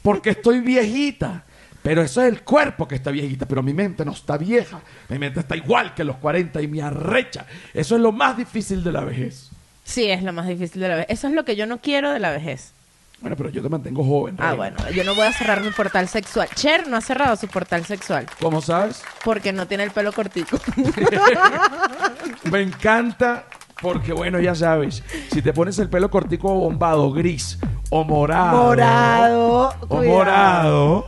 [0.02, 1.44] Porque estoy viejita.
[1.82, 4.80] Pero eso es el cuerpo que está viejita, pero mi mente no está vieja.
[5.08, 7.44] Mi mente está igual que los 40 y me arrecha.
[7.74, 9.50] Eso es lo más difícil de la vejez.
[9.82, 11.10] Sí, es lo más difícil de la vejez.
[11.10, 12.72] Eso es lo que yo no quiero de la vejez.
[13.20, 14.36] Bueno, pero yo te mantengo joven.
[14.38, 14.56] Ah, reina.
[14.56, 16.48] bueno, yo no voy a cerrar mi portal sexual.
[16.54, 19.02] Cher no ha cerrado su portal sexual ¿Cómo sabes?
[19.24, 20.58] porque no tiene el pelo cortico.
[22.50, 23.46] Me encanta
[23.80, 27.58] porque, bueno, ya sabes, si te pones el pelo cortico bombado, gris
[27.94, 28.56] o morado.
[28.56, 30.08] Morado, O cuidado.
[30.16, 31.06] morado.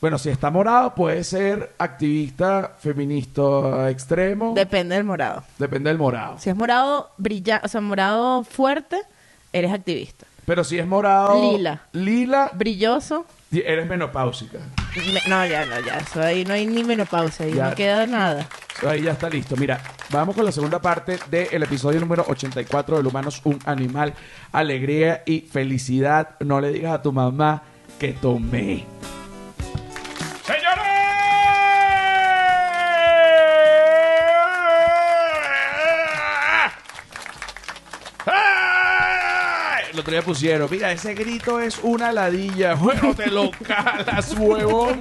[0.00, 4.52] Bueno, si está morado, puede ser activista, feminista extremo.
[4.54, 5.42] Depende del morado.
[5.58, 6.38] Depende del morado.
[6.38, 9.00] Si es morado brilla, o sea, morado fuerte,
[9.52, 10.24] eres activista.
[10.46, 11.34] Pero si es morado.
[11.52, 11.82] Lila.
[11.90, 14.58] Lila, Brilloso, eres menopáusica.
[14.96, 15.98] Me- no, ya, no, ya.
[15.98, 17.70] Eso ahí no hay ni menopausia, ahí Ya.
[17.70, 18.46] no queda nada.
[18.86, 19.56] Ahí ya está listo.
[19.56, 24.14] Mira, vamos con la segunda parte del episodio número 84 del humano es un animal.
[24.52, 26.36] Alegría y felicidad.
[26.40, 27.62] No le digas a tu mamá
[27.98, 28.84] que tomé.
[39.98, 42.74] Otro día pusieron, mira, ese grito es una ladilla.
[42.74, 45.00] Bueno, te lo calas, huevón.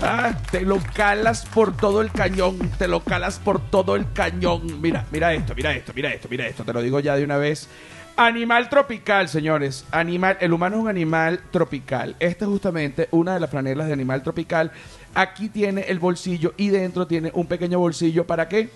[0.00, 2.58] Ah, te lo calas por todo el cañón.
[2.78, 4.80] Te lo calas por todo el cañón.
[4.80, 6.64] Mira, mira esto, mira esto, mira esto, mira esto.
[6.64, 7.68] Te lo digo ya de una vez.
[8.16, 9.86] Animal tropical, señores.
[9.90, 12.14] Animal, el humano es un animal tropical.
[12.18, 14.70] Esta es justamente una de las franelas de animal tropical.
[15.14, 18.26] Aquí tiene el bolsillo y dentro tiene un pequeño bolsillo.
[18.26, 18.68] ¿Para qué?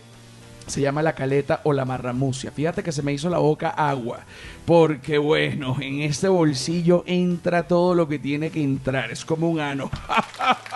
[0.66, 2.50] Se llama la caleta o la marramucia.
[2.50, 4.20] Fíjate que se me hizo la boca agua.
[4.64, 9.10] Porque bueno, en este bolsillo entra todo lo que tiene que entrar.
[9.10, 9.90] Es como un ano.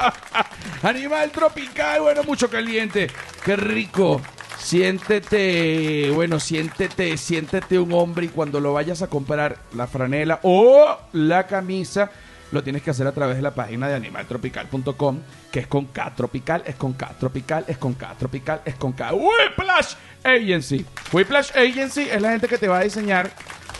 [0.83, 3.09] Animal tropical, bueno, mucho caliente.
[3.45, 4.21] Qué rico.
[4.59, 10.99] Siéntete, bueno, siéntete, siéntete un hombre y cuando lo vayas a comprar la franela o
[11.13, 12.11] la camisa,
[12.53, 15.19] lo tienes que hacer a través de la página de animaltropical.com,
[15.51, 18.93] que es con K tropical, es con K tropical, es con K tropical, es con
[18.93, 19.13] K.
[19.13, 20.85] Whiplash Agency.
[21.13, 23.31] Whiplash Agency es la gente que te va a diseñar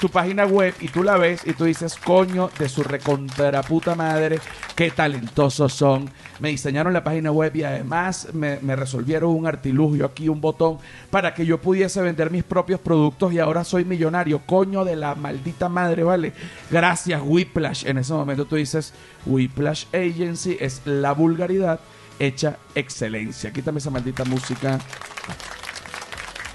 [0.01, 3.95] tu página web y tú la ves y tú dices, coño, de su recontra puta
[3.95, 4.41] madre,
[4.75, 6.11] qué talentosos son.
[6.41, 10.79] Me diseñaron la página web y además me, me resolvieron un artilugio aquí, un botón,
[11.11, 14.41] para que yo pudiese vender mis propios productos y ahora soy millonario.
[14.47, 16.33] Coño de la maldita madre, ¿vale?
[16.71, 17.85] Gracias, Whiplash.
[17.85, 18.95] En ese momento tú dices,
[19.27, 21.79] Whiplash Agency es la vulgaridad
[22.19, 23.53] hecha excelencia.
[23.53, 24.79] Quítame esa maldita música.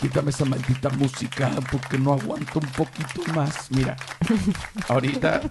[0.01, 3.71] Quítame esa maldita música porque no aguanto un poquito más.
[3.71, 3.95] Mira,
[4.89, 5.41] ahorita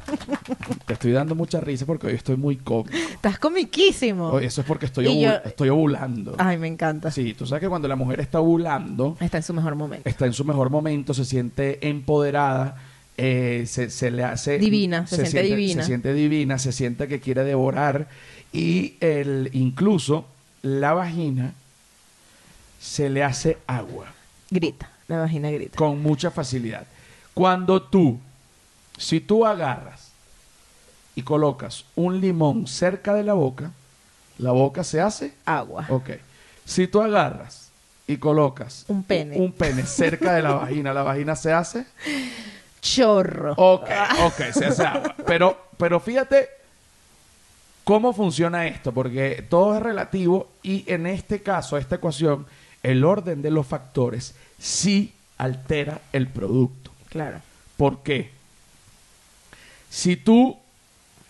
[0.87, 2.95] te estoy dando mucha risa porque hoy estoy muy cómico.
[2.97, 4.29] Estás comiquísimo.
[4.31, 6.37] Hoy Eso es porque estoy, yo- estoy ovulando.
[6.39, 7.11] Ay, me encanta.
[7.11, 10.09] Sí, tú sabes que cuando la mujer está ovulando, Está en su mejor momento.
[10.09, 12.77] está en su mejor momento, se siente empoderada,
[13.17, 14.59] eh, se, se le hace...
[14.59, 15.83] Divina, se siente divina.
[15.83, 18.09] Se siente divina, se siente que quiere devorar
[18.53, 20.27] y el, incluso
[20.63, 21.55] la vagina
[22.81, 24.07] se le hace agua
[24.55, 24.89] Grita.
[25.09, 25.77] La vagina grita.
[25.77, 26.87] con mucha facilidad.
[27.35, 28.19] Cuando tú,
[28.97, 30.13] si tú agarras
[31.17, 33.73] y colocas un limón cerca de la boca,
[34.39, 35.87] la boca se hace Agua.
[35.91, 36.11] Ok.
[36.65, 37.71] Si tú agarras
[38.07, 39.37] y colocas Un pene.
[39.39, 41.87] un pene cerca de la vagina, la vagina se hace.
[42.81, 43.55] Chorro.
[43.57, 43.89] Ok,
[44.25, 45.15] ok, se hace agua.
[45.27, 46.49] Pero, pero fíjate
[47.83, 52.47] cómo funciona esto, porque todo es relativo y en este caso, esta ecuación,
[52.85, 56.93] el orden de los factores sí altera el producto.
[57.09, 57.41] Claro.
[57.77, 58.31] ¿Por qué?
[59.91, 60.57] Si tú,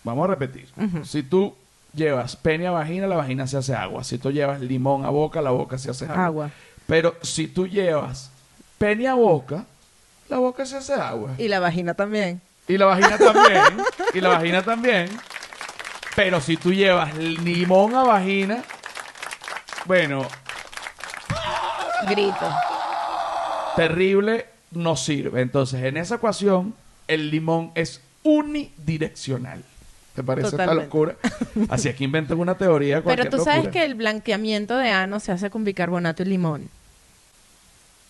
[0.02, 0.68] vamos a repetir,
[1.04, 1.54] si tú
[1.94, 4.04] llevas pene a vagina, la vagina se hace agua.
[4.04, 6.24] Si tú llevas limón a boca, la boca se hace agua.
[6.24, 6.50] Agua.
[6.86, 8.30] Pero si tú llevas
[8.76, 9.64] pene a boca,
[10.28, 11.34] la boca se hace agua.
[11.38, 12.40] Y la vagina también.
[12.66, 13.62] Y la vagina también.
[14.14, 15.08] y la vagina también.
[16.16, 18.62] Pero si tú llevas limón a vagina,
[19.84, 20.26] bueno,
[22.08, 22.48] Grito.
[23.76, 25.40] terrible no sirve.
[25.40, 26.74] Entonces, en esa ecuación,
[27.08, 29.62] el limón es unidireccional.
[30.14, 30.86] ¿Te parece esta Totalmente.
[30.86, 31.16] locura?
[31.68, 32.96] Así es que inventan una teoría.
[32.96, 33.72] Pero cualquier tú sabes locura.
[33.72, 36.68] que el blanqueamiento de ano se hace con bicarbonato y limón.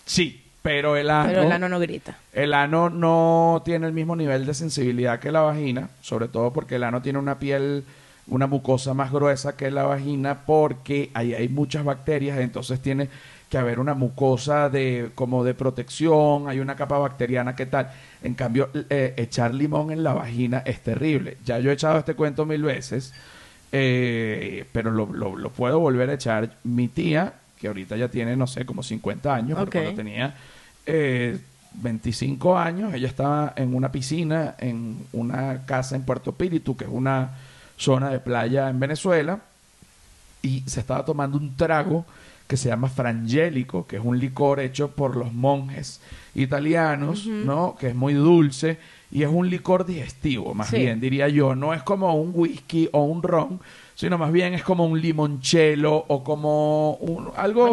[0.05, 1.29] Sí, pero el ano...
[1.29, 2.17] Pero el ano no grita.
[2.31, 6.75] El ano no tiene el mismo nivel de sensibilidad que la vagina, sobre todo porque
[6.75, 7.83] el ano tiene una piel,
[8.27, 13.09] una mucosa más gruesa que la vagina, porque ahí hay muchas bacterias, entonces tiene
[13.49, 17.91] que haber una mucosa de como de protección, hay una capa bacteriana que tal.
[18.23, 21.37] En cambio, eh, echar limón en la vagina es terrible.
[21.45, 23.13] Ya yo he echado este cuento mil veces,
[23.71, 26.55] eh, pero lo, lo- lo puedo volver a echar.
[26.63, 30.35] Mi tía, que ahorita ya tiene, no sé, como 50 años, pero cuando tenía
[30.85, 31.37] eh,
[31.73, 36.89] 25 años, ella estaba en una piscina en una casa en Puerto Píritu, que es
[36.91, 37.31] una
[37.77, 39.39] zona de playa en Venezuela,
[40.41, 42.05] y se estaba tomando un trago
[42.47, 45.99] que se llama frangélico, que es un licor hecho por los monjes
[46.35, 47.75] italianos, ¿no?
[47.79, 48.77] Que es muy dulce
[49.11, 50.77] y es un licor digestivo, más Sí.
[50.77, 51.55] bien, diría yo.
[51.55, 53.59] No es como un whisky o un ron,
[53.95, 57.65] sino más bien es como un limoncello o como un, algo...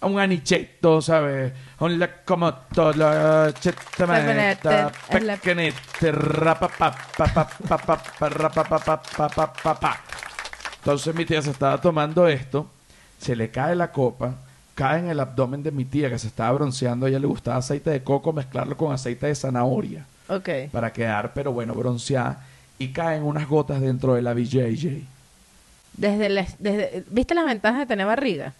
[0.00, 1.52] Un anicheto, ¿sabes?
[1.80, 2.92] Un la como todo
[3.52, 5.68] chetameta, pequenete.
[10.78, 12.68] Entonces mi tía se estaba tomando esto,
[13.18, 14.36] se le cae la copa,
[14.74, 17.56] cae en el abdomen de mi tía que se estaba bronceando, a ella le gustaba
[17.58, 20.48] aceite de coco, mezclarlo con aceite de zanahoria Ok.
[20.72, 22.44] para quedar, pero bueno, bronceada,
[22.78, 25.02] y caen unas gotas dentro de la BJJ.
[25.96, 28.52] Desde, la- desde ¿Viste las ventajas de tener barriga?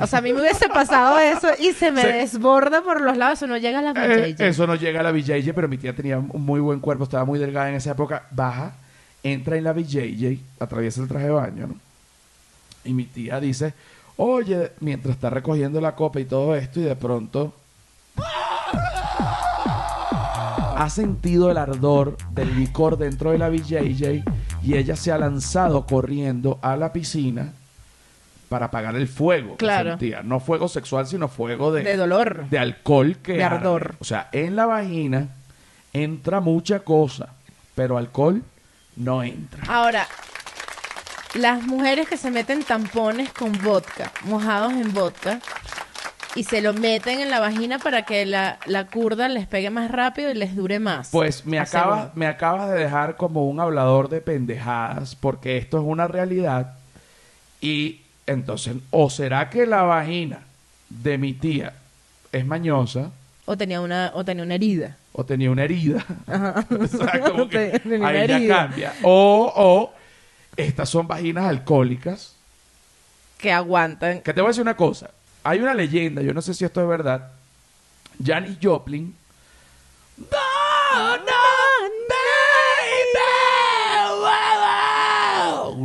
[0.00, 2.06] O sea, a mí me hubiese pasado eso y se me Sí.
[2.08, 4.46] desborda por los lados, eso no llega a Eh, BJJ.
[4.46, 7.24] eso no llega a la BJJ, pero mi tía tenía un muy buen cuerpo, estaba
[7.24, 8.26] muy delgada en esa época.
[8.30, 8.74] Baja,
[9.24, 11.74] entra en la BJJ, atraviesa el traje de baño, ¿no?
[12.88, 13.74] Y mi tía dice,
[14.16, 17.52] oye, mientras está recogiendo la copa y todo esto, y de pronto...
[20.80, 24.22] ha sentido el ardor del licor dentro de la BJJ
[24.62, 27.52] y ella se ha lanzado corriendo a la piscina
[28.48, 29.50] para apagar el fuego.
[29.52, 29.90] que Claro.
[29.90, 30.22] sentía.
[30.22, 32.46] No fuego sexual, sino fuego de, De dolor.
[32.48, 33.56] de alcohol que De arde.
[33.56, 33.96] ardor.
[33.98, 35.28] O sea, en la vagina
[35.92, 37.30] entra mucha cosa,
[37.74, 38.42] pero alcohol
[38.96, 39.64] no entra.
[39.68, 40.06] Ahora,
[41.34, 45.40] las mujeres que se meten tampones con vodka, mojados en vodka,
[46.34, 49.90] y se lo meten en la vagina para que la, la curda les pegue más
[49.90, 51.08] rápido y les dure más.
[51.10, 55.84] Pues me acabas, me acabas de dejar como un hablador de pendejadas, porque esto es
[55.86, 56.74] una realidad.
[57.60, 60.40] Y entonces, o será que la vagina
[60.90, 61.72] de mi tía
[62.30, 63.10] es mañosa,
[63.46, 64.96] O tenía una, o tenía una herida.
[65.12, 66.04] o tenía una herida.
[66.70, 68.92] o sea, como que ahí ya cambia.
[69.02, 69.92] O, o
[70.58, 72.34] estas son vaginas alcohólicas.
[73.38, 74.20] Que aguantan.
[74.22, 75.10] Que te voy a decir una cosa.
[75.44, 77.30] Hay una leyenda, yo no sé si esto es verdad.
[78.22, 79.14] Janis Joplin.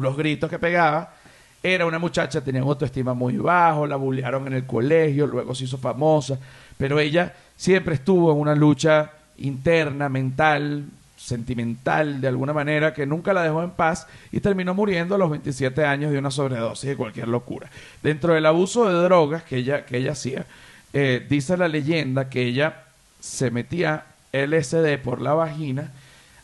[0.01, 1.13] Los gritos que pegaba.
[1.61, 5.63] Era una muchacha, tenía un autoestima muy bajo, la bullearon en el colegio, luego se
[5.63, 6.37] hizo famosa.
[6.77, 10.87] Pero ella siempre estuvo en una lucha interna, mental,
[11.23, 15.29] sentimental, de alguna manera, que nunca la dejó en paz y terminó muriendo a los
[15.29, 17.69] 27 años de una sobredosis de cualquier locura.
[18.01, 20.45] Dentro del abuso de drogas que ella, que ella hacía,
[20.93, 22.83] eh, dice la leyenda que ella
[23.19, 25.91] se metía LSD por la vagina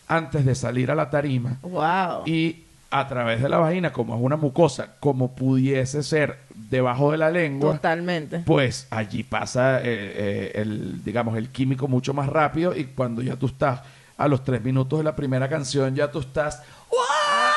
[0.08, 2.24] antes de salir a la tarima Wow.
[2.26, 7.18] y a través de la vagina, como es una mucosa, como pudiese ser debajo de
[7.20, 8.40] la lengua, Totalmente.
[8.40, 13.36] pues allí pasa eh, eh, el, digamos, el químico mucho más rápido y cuando ya
[13.36, 13.82] tú estás
[14.20, 16.62] a los tres minutos de la primera canción, ya tú estás...
[16.92, 17.00] "Wow,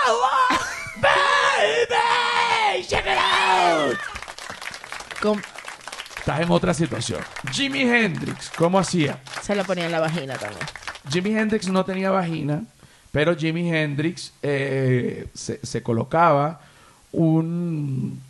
[0.06, 0.58] wow,
[1.02, 3.98] baby, check it out".
[5.20, 5.40] Com-
[6.18, 7.20] Estás en otra situación.
[7.50, 9.18] Jimi Hendrix, ¿cómo hacía?
[9.42, 10.64] se la ponía en la vagina también.
[11.10, 12.62] Jimi Hendrix no tenía vagina,
[13.10, 16.60] pero Jimi Hendrix eh, se, se colocaba
[17.10, 18.22] un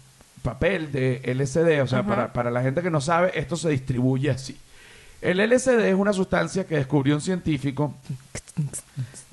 [0.43, 4.31] papel de LSD, o sea, para, para la gente que no sabe, esto se distribuye
[4.31, 4.59] así.
[5.23, 7.95] El LSD es una sustancia que descubrió un científico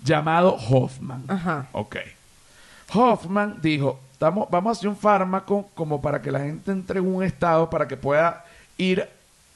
[0.04, 1.23] llamado Hoffman.
[1.28, 1.67] Ajá.
[1.71, 1.97] Ok.
[2.93, 7.08] Hoffman dijo, "Estamos- vamos a hacer un fármaco como para que la gente entre en
[7.13, 8.45] un estado para que pueda
[8.78, 9.08] ir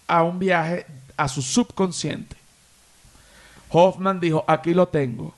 [0.08, 2.36] a un viaje a su subconsciente.
[3.70, 5.34] Hoffman dijo, aquí lo tengo,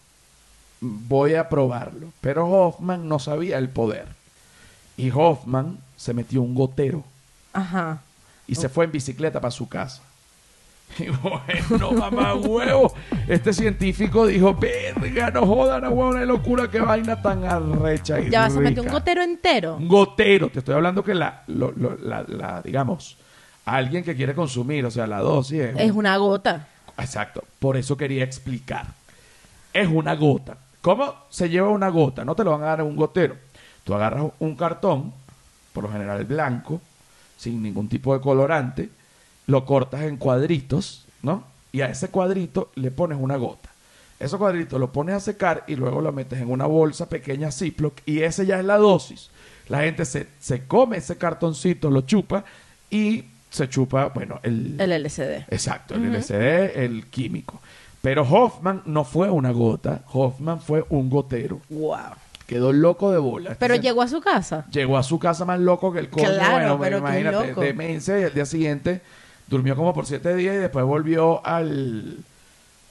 [0.81, 2.11] voy a probarlo.
[2.21, 4.07] Pero Hoffman no sabía el poder.
[4.97, 7.03] Y Hoffman se metió un gotero
[7.53, 7.99] Ajá.
[8.47, 10.01] y se fue en bicicleta para su casa.
[10.99, 12.93] Y bueno, mamá huevo,
[13.27, 18.29] este científico dijo, verga, no jodan, no huevo, una locura, qué vaina tan arrecha y
[18.29, 18.93] Ya vas a meter un rica".
[18.99, 19.75] gotero entero.
[19.75, 23.17] Un gotero, te estoy hablando que la, lo- lo- la, la, digamos,
[23.65, 25.75] alguien que quiere consumir, o sea, la dosis es...
[25.79, 26.67] Es una gota.
[26.97, 28.85] Exacto, por eso quería explicar.
[29.73, 30.55] Es una gota.
[30.81, 32.23] ¿Cómo se lleva una gota?
[32.23, 33.35] No te lo van a dar en un gotero.
[33.83, 35.11] Tú agarras un cartón,
[35.73, 36.79] por lo general blanco,
[37.35, 38.89] sin ningún tipo de colorante,
[39.47, 41.43] lo cortas en cuadritos, ¿no?
[41.71, 43.69] Y a ese cuadrito le pones una gota.
[44.19, 47.99] Ese cuadrito lo pones a secar y luego lo metes en una bolsa pequeña Ziploc
[48.05, 49.29] y ese ya es la dosis.
[49.67, 52.45] La gente se, se come ese cartoncito, lo chupa
[52.89, 55.45] y se chupa, bueno, el, El LCD.
[55.49, 57.61] Exacto, el LSD, el químico.
[58.01, 61.59] Pero Hoffman no fue una gota, Hoffman fue un gotero.
[61.69, 61.97] Wow.
[62.45, 63.55] Quedó loco de bola.
[63.57, 64.65] Pero llegó a su casa.
[64.71, 66.25] llegó a su casa más loco que el coño.
[66.25, 69.01] Claro, bueno, pero qué imagínate, demencia y al día siguiente
[69.47, 72.17] durmió como por siete días y después volvió al,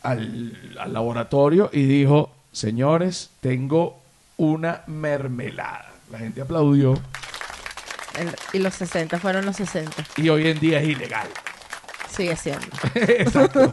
[0.02, 3.98] al, al laboratorio y dijo, señores, tengo
[4.36, 5.90] una mermelada.
[6.12, 6.94] La gente aplaudió
[8.18, 9.92] El- y los 60 fueron los 60.
[10.16, 11.26] y hoy en día es ilegal.
[12.10, 12.66] Sigue siendo.
[12.94, 13.72] Exacto.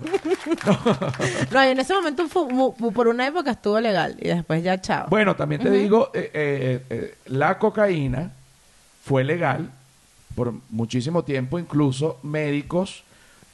[1.52, 4.82] No, y en ese momento fu- mu- por una época estuvo legal y después ya
[4.82, 5.06] chao.
[5.10, 8.32] Bueno, también te digo, eh, eh, eh, la cocaína
[9.06, 9.70] fue legal
[10.36, 13.04] por muchísimo tiempo, incluso médicos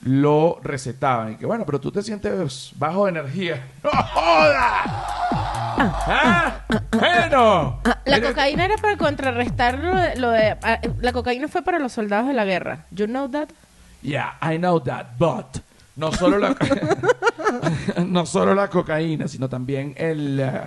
[0.01, 1.33] lo recetaban.
[1.33, 3.65] Y que bueno, pero tú te sientes bajo de energía.
[3.83, 4.87] ¡No jodas!
[5.79, 6.55] ¿Ah?
[6.91, 7.79] Bueno.
[7.85, 11.61] Ah, la Mira- cocaína era para contrarrestar lo de, lo de- ah, la cocaína fue
[11.61, 12.85] para los soldados de la guerra.
[12.91, 13.49] You know that?
[14.01, 15.61] Yeah, I know that, but
[15.95, 16.55] no solo la,
[18.05, 20.39] no solo la cocaína, sino también el...
[20.39, 20.61] eh,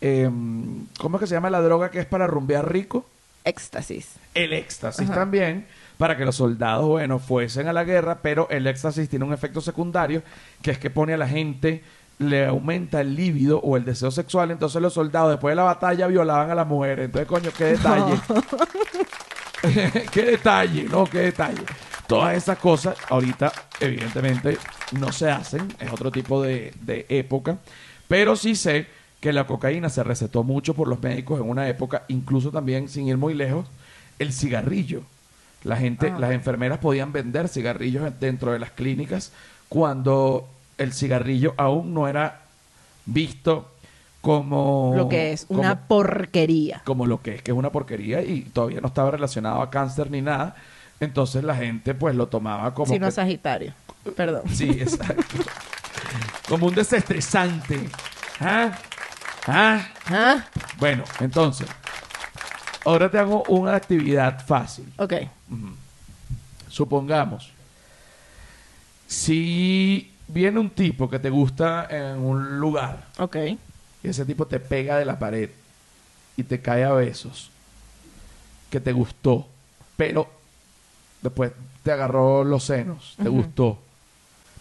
[0.00, 3.06] em, ¿Cómo es que se llama la droga que es para rumbear rico?
[3.44, 4.14] Éxtasis.
[4.32, 5.66] el éxtasis también
[5.98, 9.60] para que los soldados, bueno, fuesen a la guerra, pero el éxtasis tiene un efecto
[9.60, 10.22] secundario
[10.62, 11.84] que es que pone a la gente,
[12.18, 16.06] le aumenta el líbido o el deseo sexual, entonces los soldados después de la batalla
[16.06, 17.06] violaban a las mujeres.
[17.06, 18.20] Entonces, coño, qué detalle.
[20.12, 21.04] qué detalle, ¿no?
[21.04, 21.62] Qué detalle.
[22.06, 24.58] Todas esas cosas, ahorita, evidentemente,
[24.92, 27.58] no se hacen, es otro tipo de, de época,
[28.08, 28.86] pero sí sé
[29.24, 33.08] que la cocaína se recetó mucho por los médicos en una época, incluso también, sin
[33.08, 33.64] ir muy lejos,
[34.18, 35.00] el cigarrillo.
[35.62, 36.18] La gente, Ah.
[36.18, 39.32] las enfermeras podían vender cigarrillos dentro de las clínicas
[39.70, 42.42] cuando el cigarrillo aún no era
[43.06, 43.70] visto
[44.20, 46.82] como Lo que es como- una porquería.
[46.84, 50.10] como lo que es, que es una porquería y todavía no estaba relacionado a cáncer
[50.10, 50.54] ni nada.
[51.00, 52.92] Entonces la gente pues lo tomaba como...
[52.92, 53.72] Sino que- Sagitario.
[54.16, 54.42] Perdón.
[54.52, 55.24] Sí, exacto.
[56.48, 57.88] como un desestresante.
[58.40, 58.72] ¿Ah?
[59.46, 59.86] ¿Ah?
[60.06, 60.44] Ah,
[60.78, 61.66] Bueno, entonces,
[62.84, 64.90] ahora te hago una actividad fácil.
[64.98, 65.14] ok.
[66.68, 67.50] Supongamos,
[69.06, 73.36] si viene un tipo que te gusta en un lugar Ok.
[74.02, 75.50] y ese tipo te pega de la pared
[76.36, 77.50] y te cae a besos,
[78.70, 79.46] que te gustó,
[79.96, 80.28] pero
[81.22, 81.52] después
[81.84, 83.78] te agarró los senos, te gustó,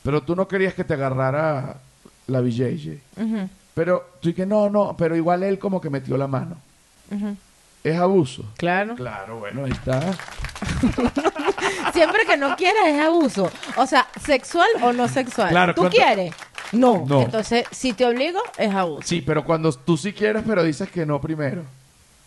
[0.04, 1.78] pero tú no querías que te agarrara
[2.28, 6.18] la BJJ, Ujú, pero tú y que no, no, pero igual él como que metió
[6.18, 6.58] la mano.
[7.84, 8.46] ¿Es abuso?
[8.58, 8.96] Claro.
[8.96, 10.00] Claro, bueno, ahí está.
[11.94, 13.52] Siempre que no quieras es abuso.
[13.78, 15.50] O sea, sexual o no sexual.
[15.50, 16.34] Claro, ¿Tú ¿cuánto- quieres?
[16.72, 17.06] No.
[17.08, 17.22] No.
[17.22, 19.04] Entonces, si te obligo, es abuso.
[19.08, 21.64] Sí, pero cuando tú sí quieres, pero dices que no primero.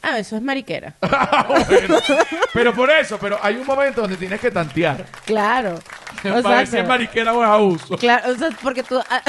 [0.08, 0.94] Ah, eso es mariquera.
[1.68, 1.98] Bueno,
[2.52, 5.04] pero por eso, pero hay un momento donde tienes que tantear.
[5.24, 5.78] Claro.
[6.22, 7.96] Para ver si es mariquera o es abuso.
[7.98, 9.22] Claro, o sea, porque tú ah,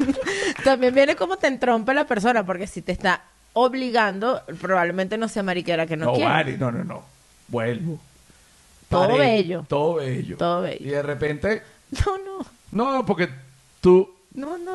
[0.64, 5.42] también viene como te entrompe la persona, porque si te está obligando, probablemente no sea
[5.42, 6.28] mariquera que no, No, quiere.
[6.30, 7.02] vale, no, no, no.
[7.48, 7.98] Vuelvo.
[8.88, 9.18] Todo Paré.
[9.18, 9.64] bello.
[9.68, 10.36] Todo bello.
[10.38, 10.78] Todo bello.
[10.86, 11.62] Y de repente,
[12.06, 12.18] No,
[12.72, 13.28] no, no, porque
[13.80, 14.72] tú, no, no,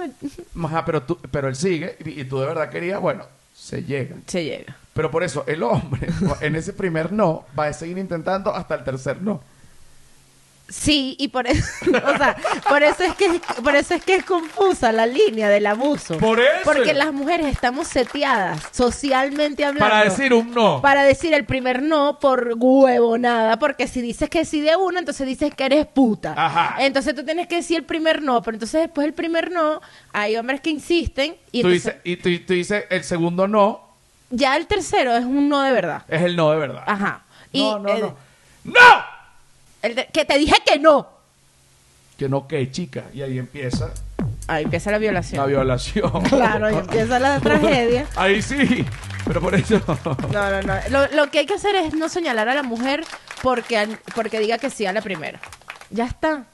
[0.68, 4.16] ajá, pero tú, pero él sigue y, y tú de verdad querías, bueno, se llega.
[4.28, 4.76] se llega.
[5.00, 6.10] Pero por eso el hombre
[6.42, 9.40] en ese primer no va a seguir intentando hasta el tercer no.
[10.68, 12.36] Sí, y por eso, o sea,
[12.68, 16.18] por eso es que por eso es que es confusa la línea del abuso.
[16.18, 16.50] Por eso.
[16.66, 19.90] Porque las mujeres estamos seteadas socialmente hablando.
[19.90, 20.82] Para decir un no.
[20.82, 25.00] para decir el primer no por huevo nada, porque si dices que sí de uno,
[25.00, 26.34] entonces dices que eres puta.
[26.36, 26.76] Ajá.
[26.84, 29.80] Entonces tú tienes que decir el primer no, pero entonces después del primer no,
[30.12, 33.89] hay hombres que insisten y tú entonces dices, y tú, tú dices el segundo no
[34.30, 36.04] ya el tercero es un no de verdad.
[36.08, 36.84] es el no de verdad.
[36.86, 37.22] Ajá.
[37.52, 38.16] Y no, no, el- no.
[38.66, 39.04] ¡No!
[39.82, 41.08] el de- que te dije que no.
[42.18, 43.06] Que no, que chica.
[43.14, 43.90] Y ahí empieza
[44.48, 45.40] Ahí empieza la violación.
[45.42, 46.24] la violación.
[46.30, 48.08] Claro, ahí empieza la tragedia.
[48.16, 48.86] Ahí sí.
[49.26, 49.82] Pero por eso.
[50.34, 50.74] No, no, no.
[50.90, 53.04] Lo, lo que hay que hacer es no señalar a la mujer
[53.44, 55.40] porque, porque diga que sí a la primera.
[55.92, 56.46] Ya está.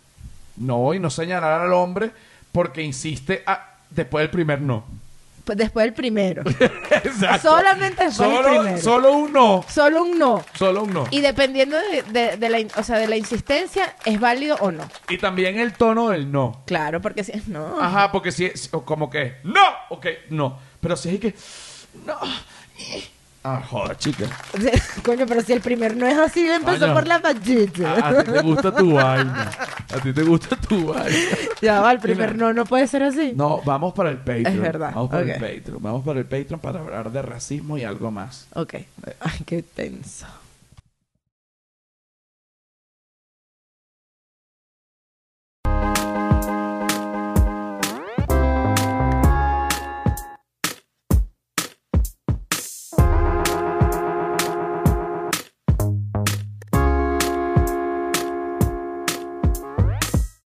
[0.57, 2.11] No, y no señalar al hombre
[2.51, 4.85] porque insiste a- después del primer no.
[5.45, 6.41] Después del primero.
[6.91, 7.49] Exacto.
[7.49, 8.77] Solamente después del solo, primero.
[8.81, 9.65] solo un no.
[9.69, 10.45] Solo un no.
[10.57, 11.05] Solo un no.
[11.11, 14.71] Y dependiendo de, de- de la, in- o sea, de la insistencia, ¿es válido o
[14.71, 14.89] no?
[15.09, 16.63] Y también el tono del no.
[16.65, 17.79] Claro, porque si no.
[17.79, 20.57] Ajá, porque si es o como que no, ok, no.
[20.79, 21.35] Pero si es que
[22.05, 22.17] no.
[23.47, 24.25] Ah, joder, chica.
[25.03, 26.93] Coño, pero si el primer no es así, empezó Coño.
[26.95, 27.91] por la pachita.
[27.93, 29.51] A, a ti te gusta tu vaina.
[29.93, 31.15] A ti te gusta tu vaina.
[31.61, 33.33] Ya va, el primer no no puede ser así.
[33.35, 34.47] No, vamos para el Patreon.
[34.47, 35.29] Es verdad, Vamos para ok.
[35.29, 35.83] el Patreon.
[35.83, 38.47] Vamos para el Patreon para hablar de racismo y algo más.
[38.55, 38.73] Ok.
[39.19, 40.25] Ay, qué tenso.